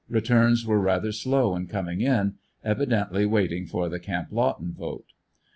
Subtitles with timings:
[0.09, 5.05] Returns were rather slow in coming in, evidently waiting for the Camp Lawton vote.